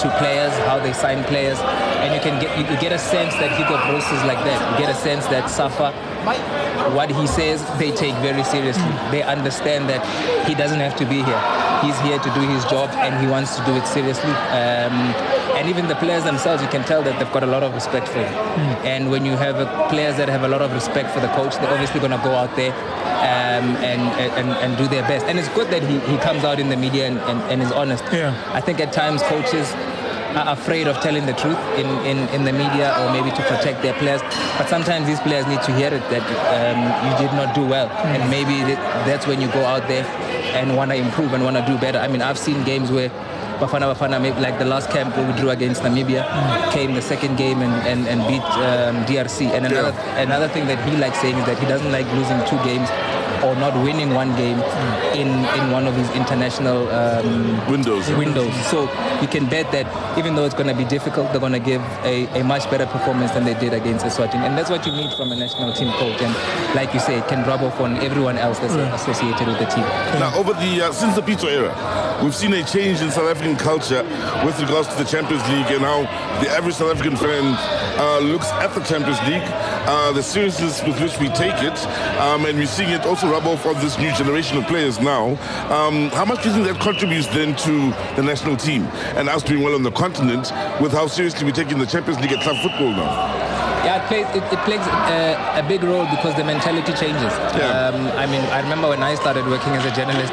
to 0.02 0.10
players, 0.20 0.54
how 0.68 0.80
they 0.80 0.94
sign 0.94 1.24
players, 1.24 1.58
and 2.04 2.14
you 2.14 2.20
can 2.20 2.42
get 2.42 2.52
you, 2.58 2.66
get 2.80 2.92
a 2.92 3.00
sense 3.00 3.34
that 3.36 3.56
Hugo 3.58 3.80
Broos 3.88 4.04
is 4.12 4.24
like 4.28 4.42
that. 4.44 4.60
You 4.72 4.86
get 4.86 4.92
a 4.94 5.00
sense 5.00 5.26
that 5.28 5.50
Safa, 5.50 5.92
what 6.96 7.10
he 7.10 7.28
says, 7.28 7.64
they 7.80 7.92
take 7.92 8.16
very 8.16 8.44
seriously. 8.44 8.84
Mm. 8.84 9.12
They 9.12 9.24
understand 9.24 9.90
that 9.90 10.04
he 10.48 10.54
doesn't 10.56 10.80
have 10.80 10.96
to 10.98 11.06
be 11.06 11.24
here. 11.24 11.44
He's 11.82 12.00
here 12.02 12.20
to 12.20 12.30
do 12.34 12.42
his 12.42 12.66
job, 12.66 12.90
and 13.00 13.16
he 13.24 13.28
wants 13.30 13.56
to 13.58 13.66
do 13.66 13.74
it 13.76 13.86
seriously. 13.88 14.32
Um, 14.52 14.96
and 15.56 15.70
even 15.70 15.88
the 15.88 15.96
players 15.96 16.24
themselves, 16.24 16.62
you 16.62 16.70
can 16.70 16.84
tell 16.84 17.04
that 17.04 17.20
they've 17.20 17.32
got 17.32 17.44
a 17.44 17.48
lot 17.48 17.64
of 17.64 17.74
respect 17.74 18.08
for 18.08 18.20
him. 18.20 18.34
Mm. 18.34 18.86
And 18.86 19.12
when 19.12 19.26
you 19.26 19.38
have 19.38 19.56
players 19.90 20.18
that 20.18 20.28
have 20.28 20.44
a 20.44 20.48
lot 20.48 20.62
of 20.62 20.74
respect 20.74 21.12
for 21.12 21.20
the 21.20 21.30
coach, 21.30 21.56
they're 21.56 21.72
obviously 21.72 22.00
going 22.00 22.12
to 22.12 22.24
go 22.24 22.34
out 22.36 22.56
there 22.56 22.74
um, 23.24 23.76
and, 23.78 24.02
and, 24.38 24.50
and 24.52 24.78
do 24.78 24.88
their 24.88 25.04
best. 25.04 25.26
And 25.26 25.40
it's 25.40 25.50
good 25.50 25.70
that 25.70 25.82
he, 25.82 26.00
he 26.12 26.18
comes 26.18 26.44
out 26.44 26.60
in 26.60 26.68
the 26.70 26.76
media 26.76 27.08
and, 27.08 27.20
and, 27.20 27.40
and 27.52 27.62
is 27.62 27.72
honest. 27.72 28.04
Yeah. 28.12 28.36
I 28.52 28.60
think 28.60 28.82
at 28.82 28.92
times 28.92 29.24
coaches 29.24 29.72
are 30.36 30.52
afraid 30.54 30.88
of 30.88 31.00
telling 31.00 31.26
the 31.26 31.34
truth 31.34 31.60
in, 31.78 31.88
in, 32.06 32.18
in 32.36 32.44
the 32.44 32.52
media 32.52 32.92
or 33.00 33.14
maybe 33.14 33.30
to 33.30 33.44
protect 33.44 33.82
their 33.82 33.94
players. 33.94 34.22
But 34.58 34.68
sometimes 34.68 35.08
these 35.08 35.20
players 35.22 35.48
need 35.48 35.62
to 35.62 35.74
hear 35.76 35.94
it 35.94 36.04
that 36.10 36.26
um, 36.52 36.80
you 37.08 37.28
did 37.28 37.34
not 37.36 37.56
do 37.56 37.66
well. 37.66 37.88
Mm. 37.88 38.20
And 38.20 38.30
maybe 38.30 38.60
that's 39.08 39.26
when 39.26 39.40
you 39.40 39.48
go 39.50 39.64
out 39.64 39.88
there 39.88 40.06
and 40.58 40.76
want 40.76 40.92
to 40.92 40.98
improve 40.98 41.34
and 41.34 41.44
want 41.44 41.56
to 41.56 41.66
do 41.66 41.78
better. 41.78 42.00
I 42.00 42.08
mean, 42.08 42.22
I've 42.22 42.40
seen 42.40 42.64
games 42.66 42.92
where 42.92 43.10
Bafana 43.60 43.94
Bafana, 43.94 44.22
maybe 44.22 44.40
like 44.42 44.60
the 44.60 44.66
last 44.66 44.90
camp 44.90 45.16
where 45.16 45.26
we 45.32 45.40
drew 45.40 45.52
against 45.52 45.84
Namibia, 45.84 46.26
mm. 46.26 46.72
came 46.74 46.94
the 46.94 47.02
second 47.02 47.38
game 47.38 47.62
and, 47.62 47.74
and, 47.88 48.08
and 48.08 48.20
beat 48.28 48.44
um, 48.60 49.06
DRC. 49.06 49.52
And 49.52 49.66
another 49.66 49.90
yeah. 49.90 50.22
another 50.22 50.48
thing 50.50 50.68
that 50.68 50.84
he 50.90 50.98
likes 50.98 51.20
saying 51.22 51.38
is 51.38 51.46
that 51.46 51.58
he 51.60 51.66
doesn't 51.68 51.92
like 51.92 52.08
losing 52.14 52.40
two 52.50 52.58
games 52.66 52.90
or 53.44 53.56
not 53.56 53.74
winning 53.84 54.14
one 54.14 54.36
game 54.36 54.60
in, 55.14 55.28
in 55.28 55.72
one 55.72 55.88
of 55.88 55.96
his 55.96 56.10
international 56.12 56.90
um, 56.90 57.70
windows. 57.70 58.10
Windows. 58.12 58.54
So 58.68 58.84
you 59.22 59.28
can 59.28 59.46
bet 59.48 59.72
that 59.72 59.88
even 60.18 60.36
though 60.36 60.46
it's 60.46 60.56
going 60.56 60.68
to 60.68 60.76
be 60.76 60.86
difficult, 60.86 61.32
they're 61.32 61.40
going 61.40 61.54
to 61.54 61.60
give 61.60 61.82
a, 62.04 62.28
a 62.40 62.44
much 62.44 62.70
better 62.70 62.86
performance 62.86 63.32
than 63.32 63.46
they 63.46 63.54
did 63.56 63.74
against 63.74 64.06
Eswatini. 64.06 64.46
And 64.46 64.58
that's 64.58 64.70
what 64.70 64.86
you 64.86 64.92
need 64.92 65.14
from 65.14 65.32
a 65.32 65.36
national 65.36 65.74
team 65.74 65.92
coach. 65.94 66.22
And 66.22 66.34
like 66.76 66.94
you 66.94 67.00
say, 67.00 67.18
it 67.18 67.28
can 67.28 67.46
rub 67.48 67.62
off 67.62 67.80
on 67.80 67.98
everyone 67.98 68.38
else 68.38 68.60
that's 68.60 68.76
yeah. 68.76 68.94
associated 68.96 69.48
with 69.48 69.60
the 69.60 69.66
team. 69.66 69.84
Now, 70.20 70.36
over 70.36 70.54
the 70.54 70.88
uh, 70.88 70.92
since 70.92 71.16
the 71.16 71.22
Pitso 71.22 71.50
era, 71.50 71.74
we've 72.24 72.36
seen 72.36 72.54
a 72.54 72.64
change 72.64 73.02
in 73.02 73.12
South 73.12 73.30
African 73.30 73.56
culture 73.56 74.04
with 74.46 74.60
regards 74.60 74.88
to 74.90 74.96
the 74.96 75.06
Champions 75.06 75.44
League 75.50 75.68
and 75.72 75.82
how 75.82 76.04
the 76.42 76.50
average 76.50 76.76
South 76.76 76.92
African 76.92 77.18
fan 77.18 77.44
uh, 78.00 78.20
looks 78.20 78.48
at 78.64 78.74
the 78.74 78.82
Champions 78.82 79.20
League, 79.28 79.46
uh, 79.86 80.12
the 80.12 80.24
seriousness 80.24 80.82
with 80.84 81.00
which 81.02 81.20
we 81.20 81.28
take 81.30 81.62
it, 81.64 81.78
um, 82.20 82.46
and 82.46 82.58
we're 82.58 82.66
seeing 82.66 82.90
it 82.90 83.06
also 83.06 83.30
rub 83.30 83.46
off 83.46 83.66
on 83.66 83.76
this 83.76 83.98
new 83.98 84.14
generation 84.14 84.58
of 84.58 84.66
players 84.68 85.00
now. 85.00 85.32
Um, 85.70 86.10
how 86.10 86.26
much 86.26 86.44
do 86.44 86.50
you 86.50 86.56
think 86.56 86.68
that 86.68 86.82
contributes 86.82 87.28
then 87.28 87.56
to 87.58 87.92
the 88.16 88.24
national 88.24 88.58
team 88.58 88.84
and 89.18 89.30
us 89.30 89.44
doing 89.44 89.64
well 89.64 89.76
on 89.76 89.84
the 89.84 89.92
continent 89.92 90.52
with 90.82 90.92
how 90.92 91.08
seriously 91.08 91.46
we're 91.46 91.52
taking 91.52 91.80
the 91.80 91.86
Champions 91.86 92.20
League 92.22 92.32
at 92.32 92.42
club 92.42 92.58
football 92.62 92.92
now? 92.92 93.54
Yeah, 93.84 94.02
it 94.02 94.08
plays, 94.08 94.28
it, 94.30 94.44
it 94.54 94.60
plays 94.64 94.80
a, 94.80 95.60
a, 95.60 95.68
big 95.68 95.84
role 95.84 96.06
because 96.06 96.34
the 96.38 96.44
mentality 96.46 96.94
changes. 96.94 97.34
Yeah. 97.52 97.92
Um, 97.92 98.08
I 98.18 98.26
mean, 98.28 98.40
I 98.48 98.62
remember 98.62 98.88
when 98.88 99.04
I 99.04 99.16
started 99.16 99.46
working 99.46 99.74
as 99.74 99.84
a 99.84 99.94
journalist, 99.94 100.32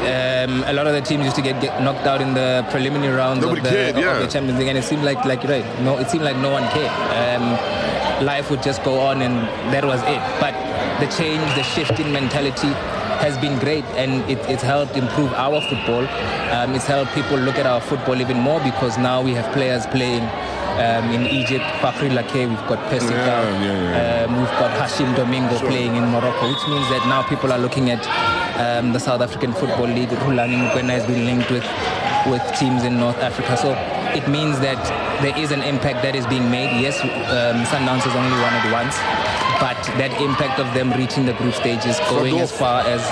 um, 0.00 0.62
a 0.64 0.72
lot 0.72 0.86
of 0.86 0.94
the 0.94 1.00
teams 1.00 1.24
used 1.24 1.36
to 1.36 1.42
get, 1.42 1.60
get 1.60 1.82
knocked 1.82 2.06
out 2.06 2.22
in 2.22 2.32
the 2.32 2.64
preliminary 2.70 3.14
rounds 3.14 3.44
of 3.44 3.50
the, 3.54 3.60
cared, 3.60 3.96
yeah. 3.96 4.16
of 4.16 4.22
the, 4.22 4.28
Champions 4.28 4.58
League, 4.58 4.68
and 4.68 4.78
it 4.78 4.84
seemed 4.84 5.02
like 5.02 5.24
like 5.24 5.42
right, 5.44 5.66
no, 5.82 5.98
it 5.98 6.08
seemed 6.08 6.24
like 6.24 6.36
no 6.36 6.50
one 6.50 6.62
cared. 6.70 6.90
Um, 7.10 7.99
life 8.20 8.50
would 8.50 8.62
just 8.62 8.82
go 8.84 9.00
on, 9.00 9.22
and 9.22 9.34
that 9.72 9.84
was 9.84 10.00
it. 10.02 10.20
But 10.40 10.54
the 11.00 11.06
change, 11.16 11.42
the 11.54 11.62
shift 11.62 11.98
in 12.00 12.12
mentality 12.12 12.72
has 13.20 13.36
been 13.38 13.58
great, 13.58 13.84
and 13.96 14.28
it, 14.30 14.38
it's 14.48 14.62
helped 14.62 14.96
improve 14.96 15.32
our 15.34 15.60
football. 15.60 16.06
Um, 16.52 16.74
it's 16.74 16.86
helped 16.86 17.12
people 17.12 17.36
look 17.38 17.56
at 17.56 17.66
our 17.66 17.80
football 17.80 18.20
even 18.20 18.38
more 18.38 18.60
because 18.60 18.96
now 18.98 19.22
we 19.22 19.32
have 19.34 19.50
players 19.52 19.86
playing. 19.86 20.28
Um, 20.70 21.10
in 21.10 21.26
Egypt, 21.26 21.64
Fagrie 21.82 22.08
Lakay, 22.08 22.48
we've 22.48 22.66
got 22.66 22.78
Pesica, 22.90 23.10
yeah, 23.10 23.60
yeah, 23.60 23.90
yeah. 23.90 24.24
Um, 24.24 24.38
we've 24.38 24.56
got 24.56 24.70
Hashim 24.80 25.14
Domingo 25.14 25.58
sure. 25.58 25.68
playing 25.68 25.94
in 25.94 26.04
Morocco, 26.08 26.48
which 26.48 26.66
means 26.68 26.88
that 26.88 27.04
now 27.06 27.22
people 27.28 27.52
are 27.52 27.58
looking 27.58 27.90
at 27.90 28.00
um, 28.56 28.92
the 28.94 29.00
South 29.00 29.20
African 29.20 29.52
Football 29.52 29.88
League. 29.88 30.08
Rhulani 30.08 30.56
Mokwena 30.56 30.90
has 30.90 31.04
been 31.06 31.26
linked 31.26 31.50
with, 31.50 31.66
with 32.30 32.40
teams 32.58 32.84
in 32.84 32.98
North 32.98 33.18
Africa. 33.18 33.58
So 33.58 33.74
it 34.16 34.28
means 34.28 34.58
that 34.60 34.80
there 35.22 35.36
is 35.36 35.52
an 35.52 35.62
impact 35.62 36.02
that 36.02 36.14
is 36.14 36.26
being 36.26 36.50
made. 36.50 36.80
Yes, 36.80 37.00
um, 37.00 37.62
Sundowns 37.66 38.02
has 38.02 38.14
only 38.16 38.36
won 38.42 38.52
it 38.54 38.66
once, 38.72 38.96
but 39.60 39.76
that 40.00 40.12
impact 40.20 40.58
of 40.58 40.72
them 40.72 40.90
reaching 40.92 41.26
the 41.26 41.34
group 41.34 41.54
stages, 41.54 41.98
going 42.08 42.40
as 42.40 42.50
far 42.50 42.80
as 42.82 43.02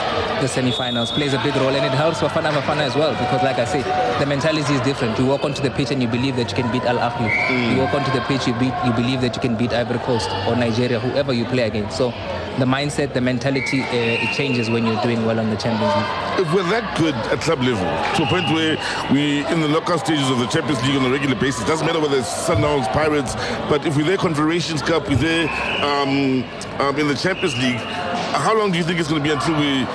the 0.40 0.48
semi-finals, 0.48 1.10
plays 1.12 1.34
a 1.34 1.42
big 1.42 1.54
role, 1.56 1.68
and 1.68 1.84
it 1.84 1.92
helps 1.92 2.20
Bafana 2.20 2.50
Bafana 2.50 2.82
as 2.88 2.96
well 2.96 3.12
because, 3.12 3.42
like 3.42 3.58
I 3.58 3.64
said, 3.66 3.84
the 4.18 4.26
mentality 4.26 4.72
is 4.72 4.80
different. 4.80 5.18
You 5.18 5.26
walk 5.26 5.44
onto 5.44 5.62
the 5.62 5.70
pitch 5.70 5.90
and 5.90 6.02
you 6.02 6.08
believe 6.08 6.36
that 6.36 6.50
you 6.50 6.56
can 6.56 6.72
beat 6.72 6.84
Al 6.84 6.98
Ahly. 6.98 7.28
Mm. 7.28 7.74
You 7.74 7.82
walk 7.82 7.94
onto 7.94 8.10
the 8.12 8.22
pitch, 8.22 8.46
you 8.46 8.54
beat, 8.54 8.72
you 8.84 8.92
believe 8.92 9.20
that 9.20 9.34
you 9.36 9.42
can 9.42 9.56
beat 9.56 9.72
Ivory 9.72 9.98
Coast 10.00 10.30
or 10.46 10.56
Nigeria, 10.56 10.98
whoever 10.98 11.32
you 11.32 11.44
play 11.44 11.64
against. 11.64 11.98
So 11.98 12.10
the 12.58 12.64
mindset, 12.64 13.14
the 13.14 13.20
mentality, 13.20 13.82
uh, 13.82 13.86
it 13.92 14.34
changes 14.34 14.68
when 14.68 14.84
you're 14.86 15.00
doing 15.02 15.24
well 15.24 15.38
on 15.38 15.50
the 15.50 15.56
Champions 15.56 15.94
League. 15.94 16.46
If 16.46 16.54
we're 16.54 16.68
that 16.70 16.96
good 16.98 17.14
at 17.14 17.40
club 17.40 17.60
level, 17.60 17.84
to 18.16 18.22
a 18.22 18.26
point 18.26 18.46
where 18.52 18.76
we 19.12 19.46
in 19.46 19.60
the 19.60 19.68
knockout 19.68 20.00
stages 20.00 20.28
of 20.30 20.38
the 20.38 20.46
Champions 20.46 20.82
League 20.82 20.96
on 20.96 21.04
a 21.04 21.10
regular 21.10 21.36
basis, 21.36 21.64
doesn't 21.64 21.86
matter 21.86 22.00
whether 22.00 22.18
it's 22.18 22.28
Sundowns, 22.48 22.90
Pirates, 22.92 23.34
but 23.68 23.86
if 23.86 23.96
we're 23.96 24.04
there 24.04 24.16
Confederations 24.16 24.82
Cup, 24.82 25.08
we're 25.08 25.16
there 25.16 25.48
um, 25.84 26.37
um, 26.80 26.98
in 26.98 27.08
the 27.08 27.14
Champions 27.14 27.56
League, 27.56 27.76
how 27.76 28.56
long 28.56 28.70
do 28.70 28.78
you 28.78 28.84
think 28.84 28.98
it's 29.00 29.08
going 29.08 29.22
to 29.22 29.28
be 29.28 29.34
until 29.34 29.58
we 29.58 29.86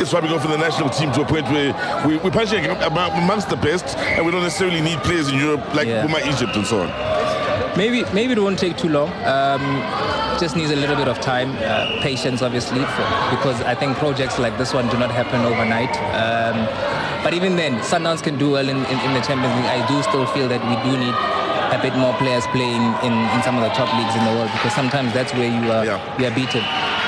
it's 0.00 0.12
why 0.12 0.20
we 0.20 0.28
go 0.28 0.38
for 0.38 0.48
the 0.48 0.58
national 0.58 0.90
team 0.90 1.10
to 1.12 1.22
a 1.22 1.24
point 1.24 1.44
where 1.48 1.72
we, 2.06 2.18
we're 2.18 2.30
punching 2.30 2.66
amongst 2.66 3.48
the 3.48 3.56
best 3.56 3.96
and 3.96 4.26
we 4.26 4.30
don't 4.30 4.42
necessarily 4.42 4.80
need 4.80 4.98
players 4.98 5.28
in 5.28 5.38
Europe 5.38 5.74
like 5.74 5.88
yeah. 5.88 6.04
Egypt 6.28 6.54
and 6.54 6.66
so 6.66 6.82
on. 6.82 7.76
Maybe 7.76 8.04
maybe 8.12 8.32
it 8.32 8.38
won't 8.38 8.58
take 8.58 8.76
too 8.76 8.88
long. 8.88 9.10
Um, 9.24 9.60
just 10.38 10.56
needs 10.56 10.70
a 10.70 10.76
little 10.76 10.96
bit 10.96 11.08
of 11.08 11.20
time, 11.20 11.56
uh, 11.60 12.00
patience, 12.02 12.42
obviously, 12.42 12.80
for, 12.80 13.04
because 13.30 13.60
I 13.62 13.74
think 13.74 13.96
projects 13.96 14.38
like 14.38 14.56
this 14.58 14.74
one 14.74 14.88
do 14.88 14.98
not 14.98 15.10
happen 15.10 15.40
overnight. 15.40 15.96
Um, 16.12 16.66
but 17.24 17.32
even 17.32 17.56
then, 17.56 17.80
Sundowns 17.80 18.22
can 18.22 18.38
do 18.38 18.50
well 18.50 18.68
in, 18.68 18.76
in, 18.76 18.98
in, 19.00 19.14
the 19.14 19.20
Champions 19.20 19.54
League. 19.56 19.72
I 19.72 19.86
do 19.88 20.02
still 20.02 20.26
feel 20.26 20.48
that 20.48 20.60
we 20.60 20.76
do 20.84 20.96
need 20.96 21.14
a 21.72 21.78
bit 21.82 21.94
more 21.96 22.14
players 22.14 22.46
playing 22.54 22.84
in, 23.02 23.14
in 23.14 23.38
some 23.42 23.56
of 23.56 23.62
the 23.62 23.72
top 23.74 23.90
leagues 23.98 24.14
in 24.14 24.22
the 24.24 24.34
world 24.38 24.50
because 24.52 24.72
sometimes 24.72 25.12
that's 25.12 25.32
where 25.34 25.48
you 25.48 25.70
are, 25.70 25.84
yeah. 25.84 25.98
you 26.18 26.26
are 26.26 26.34
beaten. 26.34 26.62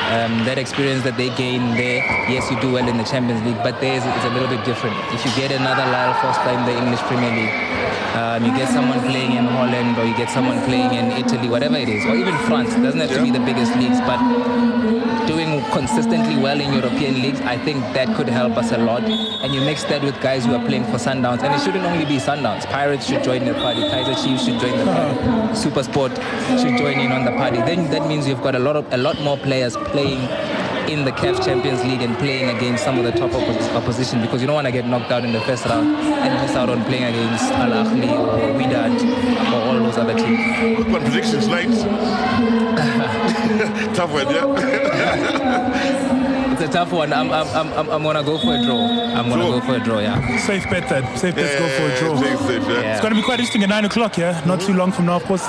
Um, 0.08 0.40
that 0.48 0.56
experience 0.56 1.04
that 1.04 1.20
they 1.20 1.28
gain 1.36 1.76
there, 1.76 2.00
yes, 2.32 2.48
you 2.50 2.58
do 2.64 2.72
well 2.72 2.88
in 2.88 2.96
the 2.96 3.04
Champions 3.04 3.44
League, 3.44 3.60
but 3.60 3.78
theirs 3.80 4.00
is 4.00 4.24
a 4.24 4.32
little 4.32 4.48
bit 4.48 4.64
different. 4.64 4.96
If 5.12 5.20
you 5.20 5.30
get 5.36 5.52
another 5.52 5.84
Lyle 5.84 6.16
Foster 6.24 6.48
in 6.48 6.64
the 6.64 6.72
English 6.72 7.04
Premier 7.12 7.28
League, 7.28 7.52
um, 8.14 8.44
you 8.44 8.52
get 8.56 8.68
someone 8.68 9.00
playing 9.00 9.32
in 9.32 9.44
Holland 9.44 9.98
or 9.98 10.04
you 10.04 10.16
get 10.16 10.30
someone 10.30 10.62
playing 10.64 10.92
in 10.94 11.12
Italy, 11.12 11.48
whatever 11.48 11.76
it 11.76 11.88
is, 11.88 12.04
or 12.06 12.16
even 12.16 12.36
France. 12.46 12.74
It 12.74 12.82
doesn't 12.82 13.00
have 13.00 13.10
to 13.10 13.22
be 13.22 13.30
the 13.30 13.40
biggest 13.40 13.74
leagues, 13.76 14.00
but 14.00 14.18
doing 15.26 15.62
consistently 15.72 16.36
well 16.42 16.58
in 16.60 16.72
European 16.72 17.20
leagues, 17.20 17.40
I 17.42 17.58
think 17.58 17.80
that 17.92 18.14
could 18.16 18.28
help 18.28 18.56
us 18.56 18.72
a 18.72 18.78
lot. 18.78 19.02
And 19.02 19.54
you 19.54 19.60
mix 19.60 19.84
that 19.84 20.02
with 20.02 20.18
guys 20.20 20.46
who 20.46 20.54
are 20.54 20.64
playing 20.64 20.84
for 20.84 20.98
Sundowns, 20.98 21.42
and 21.42 21.54
it 21.54 21.60
shouldn't 21.60 21.84
only 21.84 22.06
be 22.06 22.16
Sundowns. 22.18 22.64
Pirates 22.66 23.06
should 23.06 23.22
join 23.22 23.44
the 23.44 23.54
party. 23.54 23.82
Kaizer 23.82 24.16
Chiefs 24.24 24.44
should 24.44 24.60
join 24.60 24.78
the 24.78 24.84
party. 24.84 25.54
Super 25.54 25.82
Sport 25.82 26.12
should 26.60 26.76
join 26.78 26.98
in 26.98 27.12
on 27.12 27.24
the 27.24 27.32
party. 27.32 27.58
Then 27.58 27.90
that 27.90 28.08
means 28.08 28.26
you've 28.26 28.42
got 28.42 28.54
a 28.54 28.58
lot 28.58 28.76
of 28.76 28.90
a 28.92 28.96
lot 28.96 29.20
more 29.20 29.36
players 29.36 29.76
playing 29.92 30.20
in 30.88 31.04
the 31.04 31.12
CAF 31.12 31.44
Champions 31.44 31.82
League 31.84 32.00
and 32.02 32.16
playing 32.18 32.48
against 32.56 32.82
some 32.84 32.98
of 32.98 33.04
the 33.04 33.12
top 33.12 33.30
oppos- 33.30 33.74
opposition 33.74 34.20
because 34.22 34.40
you 34.40 34.46
don't 34.46 34.54
want 34.54 34.66
to 34.66 34.72
get 34.72 34.86
knocked 34.86 35.10
out 35.10 35.24
in 35.24 35.32
the 35.32 35.40
first 35.42 35.64
round 35.66 35.94
and 35.96 36.34
miss 36.46 36.56
out 36.56 36.70
on 36.70 36.82
playing 36.84 37.04
against 37.04 37.44
Al 37.52 37.70
Ahly 37.70 38.10
or 38.10 38.38
Wydad 38.58 38.98
or 39.52 39.60
all 39.68 39.78
those 39.84 39.98
other 39.98 40.14
teams. 40.14 40.76
Quick 40.76 40.88
one 40.88 41.02
prediction 41.02 41.40
tonight. 41.40 41.68
Tough 43.94 44.12
one, 44.12 44.28
yeah. 44.30 44.44
It's 46.60 46.68
a 46.70 46.72
tough 46.72 46.90
one. 46.92 47.12
I'm, 47.12 47.30
I'm, 47.30 47.46
I'm, 47.54 47.72
I'm- 47.72 47.88
I'm 47.90 48.02
gonna 48.02 48.24
go 48.24 48.36
for 48.36 48.52
a 48.54 48.60
draw. 48.64 48.82
I'm 49.14 49.28
gonna 49.28 49.42
Draw. 49.46 49.60
go 49.60 49.60
for 49.60 49.74
a 49.76 49.80
draw. 49.80 49.98
Yeah. 50.00 50.38
Safe 50.38 50.64
bet 50.68 50.88
that. 50.88 51.16
Safe 51.18 51.34
bet 51.36 51.56
go 51.58 51.68
for 51.68 51.84
a 51.84 51.98
draw. 52.00 52.16
Safe, 52.20 52.40
safe, 52.40 52.62
yeah. 52.68 52.80
Yeah. 52.80 52.92
It's 52.94 53.00
going 53.00 53.14
to 53.14 53.20
be 53.20 53.22
quite 53.24 53.38
interesting 53.38 53.62
at 53.62 53.68
9 53.68 53.84
o'clock, 53.84 54.18
yeah? 54.18 54.42
Not 54.44 54.60
too 54.60 54.72
long 54.74 54.90
from 54.90 55.06
now. 55.06 55.16
Of 55.16 55.24
course, 55.24 55.44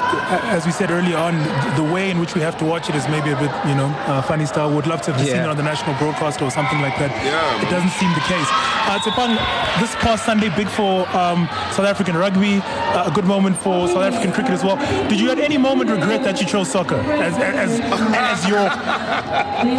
as 0.53 0.65
we 0.67 0.71
said 0.71 0.91
earlier 0.91 1.17
on, 1.17 1.33
the 1.75 1.83
way 1.91 2.11
in 2.11 2.19
which 2.19 2.35
we 2.35 2.41
have 2.41 2.57
to 2.59 2.65
watch 2.65 2.89
it 2.89 2.95
is 2.95 3.07
maybe 3.07 3.31
a 3.31 3.35
bit, 3.35 3.49
you 3.65 3.73
know, 3.75 3.87
uh, 4.05 4.21
funny 4.21 4.45
style. 4.45 4.71
Would 4.73 4.85
love 4.87 5.01
to 5.03 5.11
have 5.13 5.19
seen 5.21 5.35
Yeah. 5.35 5.45
it 5.45 5.49
on 5.49 5.57
the 5.57 5.63
national 5.63 5.95
broadcast 5.97 6.41
or 6.43 6.51
something 6.51 6.79
like 6.81 6.97
that. 6.99 7.09
Yeah, 7.25 7.61
It 7.65 7.69
doesn't 7.71 7.91
seem 7.97 8.11
the 8.13 8.21
case. 8.29 8.49
Uh, 8.85 8.99
Tshepang, 9.01 9.33
this 9.81 9.95
past 9.95 10.25
Sunday, 10.25 10.49
big 10.55 10.67
for 10.69 11.07
um, 11.15 11.47
South 11.73 11.85
African 11.87 12.15
rugby, 12.17 12.61
uh, 12.63 13.09
a 13.09 13.11
good 13.11 13.25
moment 13.25 13.57
for 13.57 13.87
South 13.87 14.03
African 14.03 14.31
cricket 14.31 14.51
as 14.51 14.63
well. 14.63 14.77
Did 15.09 15.19
you 15.19 15.31
at 15.31 15.39
any 15.39 15.57
moment 15.57 15.89
regret 15.89 16.23
that 16.23 16.39
you 16.39 16.45
chose 16.47 16.69
soccer 16.71 16.95
as, 16.97 17.33
as, 17.37 17.79
as 17.81 18.47
your, 18.47 18.65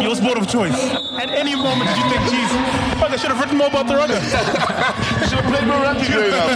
your 0.01 0.15
sport 0.15 0.37
of 0.37 0.47
choice? 0.49 0.75
At 1.21 1.29
any 1.29 1.53
moment 1.55 1.87
did 1.87 1.97
you 1.97 2.09
think, 2.09 2.21
geez, 2.33 2.49
fuck, 2.99 3.11
I 3.11 3.15
should 3.15 3.29
have 3.29 3.39
written 3.39 3.57
more 3.57 3.67
about 3.67 3.85
the 3.85 3.95
rugby? 3.95 4.15
Should 5.29 5.37
have 5.39 5.53
played 5.53 5.67
more 5.67 5.77
rugby 5.77 6.07
growing 6.07 6.33
up. 6.33 6.49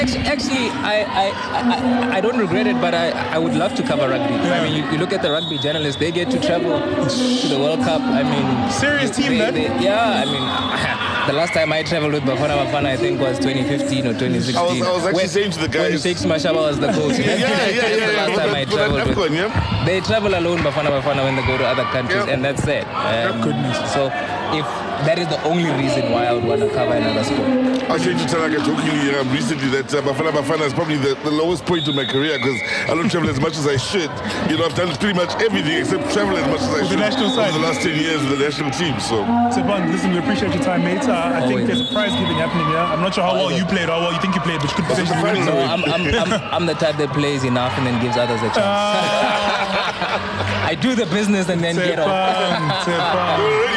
Actually, 0.00 0.24
actually 0.24 0.68
I, 0.80 1.04
I, 1.04 1.26
I, 1.60 2.16
I 2.16 2.20
don't 2.22 2.38
regret 2.38 2.66
it, 2.66 2.80
but 2.80 2.94
I, 2.94 3.10
I 3.34 3.38
would 3.38 3.52
love 3.54 3.74
to 3.74 3.82
cover 3.82 4.08
rugby. 4.08 4.34
I 4.34 4.62
mean, 4.64 4.72
you, 4.72 4.90
you 4.92 4.96
look 4.98 5.12
at 5.12 5.20
the 5.20 5.30
rugby 5.30 5.58
journalists; 5.58 6.00
they 6.00 6.10
get 6.10 6.30
to 6.30 6.40
travel 6.40 6.80
to 6.80 7.48
the 7.48 7.58
World 7.58 7.80
Cup. 7.80 8.00
I 8.00 8.22
mean, 8.22 8.70
Serious 8.72 9.14
team, 9.14 9.32
they, 9.32 9.38
man. 9.38 9.54
they- 9.54 9.84
yeah, 9.84 10.22
I 10.22 10.24
mean, 10.24 10.42
the 11.26 11.32
last 11.32 11.52
time 11.52 11.72
I 11.72 11.82
traveled 11.82 12.12
with 12.14 12.22
Bafana 12.24 12.56
Bafana, 12.66 12.86
I 12.86 12.96
think 12.96 13.20
was 13.20 13.38
2015 13.38 14.06
or 14.06 14.12
2016. 14.14 14.56
I 14.56 14.62
was- 14.62 14.82
I 14.82 14.92
was 14.92 15.04
actually 15.06 15.12
when, 15.14 15.28
saying 15.28 15.50
to 15.52 15.58
the 15.60 15.78
when 15.78 15.90
guys- 15.92 16.02
Shakes 16.02 16.24
Mashaba 16.24 16.54
was 16.68 16.78
the 16.80 16.88
coach. 16.92 17.18
Yeah, 17.22 17.36
yeah, 17.36 17.48
That's 17.48 17.74
yeah, 17.74 18.06
the 18.06 18.12
yeah. 18.12 18.26
last 18.26 18.38
time 18.38 18.54
I 18.54 18.64
For 18.64 18.76
that- 18.76 18.90
for 18.90 18.96
that 18.96 19.04
traveled 19.04 19.08
with. 19.08 19.18
AFCON, 19.18 19.36
yeah. 19.36 19.84
They 19.86 20.00
travel 20.00 20.34
alone, 20.34 20.58
Bafana 20.58 20.90
Bafana, 20.96 21.24
when 21.24 21.36
they 21.36 21.46
go 21.46 21.56
to 21.58 21.66
other 21.66 21.84
countries, 21.84 22.24
Yeah. 22.26 22.32
and 22.34 22.44
that's 22.44 22.66
it. 22.66 22.84
Um, 22.86 23.40
Goodness. 23.42 23.78
So, 23.94 24.10
if 24.52 24.66
that 25.08 25.18
is 25.18 25.26
the 25.28 25.40
only 25.42 25.70
reason 25.82 26.12
why 26.12 26.26
I 26.26 26.32
would 26.32 26.44
want 26.44 26.60
to 26.62 26.68
cover 26.70 26.94
another 26.94 27.24
sport. 27.24 27.48
I 27.90 27.94
was 27.98 28.02
saying 28.06 28.18
to 28.18 28.26
Tanaka 28.30 28.58
jokingly 28.62 29.10
um, 29.18 29.28
recently 29.32 29.68
that 29.74 29.90
uh, 29.92 30.00
Bafana 30.00 30.30
Bafana 30.30 30.62
is 30.64 30.72
probably 30.72 30.96
the, 30.96 31.14
the 31.26 31.30
lowest 31.30 31.66
point 31.66 31.88
of 31.88 31.94
my 31.94 32.04
career 32.06 32.38
because 32.38 32.56
I 32.88 32.94
don't 32.94 33.10
travel 33.10 33.28
as 33.28 33.40
much 33.40 33.56
as 33.58 33.66
I 33.66 33.76
should. 33.76 34.08
You 34.48 34.56
know, 34.58 34.64
I've 34.70 34.76
done 34.78 34.94
pretty 34.96 35.18
much 35.18 35.34
everything 35.42 35.76
except 35.82 36.06
travel 36.14 36.36
as 36.38 36.46
much 36.46 36.60
as 36.62 36.68
I 36.70 36.72
With 36.72 36.82
the 36.82 36.88
should 36.94 36.98
national 37.02 37.30
side. 37.34 37.50
over 37.50 37.58
the 37.58 37.64
last 37.66 37.82
10 37.82 37.98
years 37.98 38.20
with 38.22 38.38
the 38.38 38.44
national 38.44 38.70
team. 38.70 38.94
So, 39.00 39.24
Siobhan, 39.50 39.90
listen, 39.90 40.12
we 40.12 40.18
appreciate 40.22 40.54
your 40.54 40.62
time, 40.62 40.84
mate. 40.84 41.02
Uh, 41.02 41.12
I 41.34 41.40
think 41.42 41.52
Always. 41.52 41.66
there's 41.66 41.80
a 41.82 41.92
prize 41.92 42.12
giving 42.14 42.38
happening 42.38 42.66
here. 42.70 42.78
I'm 42.78 43.00
not 43.02 43.12
sure 43.14 43.24
how 43.24 43.34
well 43.34 43.50
you 43.52 43.64
played 43.66 43.88
or 43.90 43.98
how 43.98 44.06
well 44.06 44.12
you 44.14 44.20
think 44.22 44.34
you 44.38 44.42
played, 44.46 44.60
but 44.62 44.70
you 44.70 44.76
could 44.78 44.86
potentially 44.86 45.18
win. 45.22 45.34
No, 45.44 45.52
No, 45.52 45.58
I'm, 45.66 45.82
I'm, 45.90 46.02
I'm, 46.14 46.32
I'm 46.54 46.66
the 46.70 46.74
type 46.78 46.96
that 47.02 47.10
plays 47.12 47.42
enough 47.44 47.74
and 47.76 47.84
then 47.86 48.00
gives 48.00 48.16
others 48.16 48.38
a 48.40 48.48
chance. 48.54 48.62
I 50.70 50.74
do 50.80 50.94
the 50.94 51.06
business 51.06 51.48
and 51.48 51.60
then 51.62 51.74
get 51.76 51.98
off. 51.98 52.86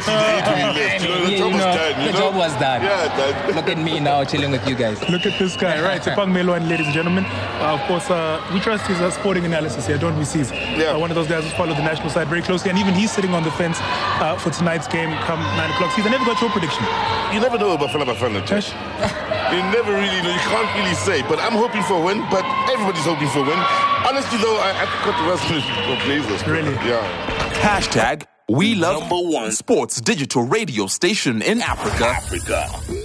Siobhan, 0.00 0.22
we're 0.24 0.42
Siobhan. 0.42 0.68
already 0.68 0.72
leading 0.72 0.72
30 0.72 0.74
days 0.74 1.02
to 1.02 1.02
be 1.02 1.02
left. 1.02 1.02
You 1.02 1.08
know, 1.08 1.24
the 1.24 1.32
Yeah, 1.32 1.38
job 1.38 1.48
you 1.48 1.52
was 1.52 1.64
know, 1.64 1.72
done. 1.74 2.06
The 2.06 2.12
know? 2.12 2.18
job 2.18 2.34
was 2.36 2.52
done. 2.60 2.82
Yeah, 2.82 3.16
done. 3.16 3.54
Look 3.56 3.68
at 3.68 3.78
me 3.78 4.00
now 4.00 4.24
chilling 4.24 4.50
with 4.50 4.68
you 4.68 4.74
guys. 4.76 5.08
Look 5.14 5.26
at 5.26 5.38
this 5.38 5.56
guy, 5.56 5.80
right? 5.82 6.00
Tshepang 6.02 6.30
Mailwane, 6.32 6.68
ladies 6.68 6.86
and 6.86 6.94
gentlemen. 6.94 7.24
Uh, 7.26 7.74
of 7.78 7.80
course, 7.88 8.10
uh, 8.10 8.40
we 8.52 8.60
trust 8.60 8.86
his 8.86 9.00
uh, 9.00 9.10
sporting 9.10 9.44
analysis 9.44 9.86
here, 9.86 9.98
don't 9.98 10.16
we, 10.18 10.24
C's? 10.24 10.50
Yeah. 10.52 10.92
Uh, 10.92 10.98
one 10.98 11.10
of 11.10 11.14
those 11.16 11.28
guys 11.28 11.44
who 11.44 11.50
follow 11.50 11.74
the 11.74 11.82
national 11.82 12.10
side 12.10 12.28
very 12.28 12.42
closely, 12.42 12.70
and 12.70 12.78
even 12.78 12.94
he's 12.94 13.10
sitting 13.12 13.34
on 13.34 13.42
the 13.42 13.50
fence 13.52 13.78
uh, 13.80 14.36
for 14.38 14.50
tonight's 14.50 14.88
game 14.88 15.10
come 15.26 15.40
9 15.40 15.70
o'clock. 15.70 15.92
C's, 15.92 16.06
I 16.06 16.10
never 16.10 16.24
got 16.24 16.40
your 16.40 16.50
prediction. 16.50 16.84
You 17.32 17.40
never 17.40 17.58
know 17.58 17.72
about 17.72 17.88
Bafana 17.90 18.04
Bafana, 18.04 18.44
Josh. 18.46 18.70
Josh? 18.70 18.72
You 19.52 19.58
never 19.70 19.92
really 19.92 20.22
know. 20.22 20.32
You 20.32 20.44
can't 20.48 20.70
really 20.78 20.94
say. 20.94 21.22
But 21.28 21.38
I'm 21.38 21.52
hoping 21.52 21.82
for 21.82 21.94
a 22.00 22.00
win. 22.00 22.20
But 22.30 22.44
everybody's 22.72 23.04
hoping 23.04 23.28
for 23.28 23.40
a 23.40 23.42
win. 23.42 23.58
Honestly, 24.08 24.38
though, 24.38 24.56
I, 24.56 24.70
I 24.72 24.86
think 24.86 25.02
Cote 25.04 25.16
d'Ivoire 25.16 26.00
plays 26.04 26.26
us. 26.26 26.46
Really? 26.46 26.72
Yeah. 26.88 27.04
Hashtag 27.60 28.24
we 28.52 28.74
love 28.74 29.00
number 29.00 29.16
one 29.16 29.50
sports 29.50 29.98
digital 30.00 30.42
radio 30.42 30.86
station 30.86 31.40
in 31.40 31.62
Africa. 31.62 32.04
Africa. 32.06 33.01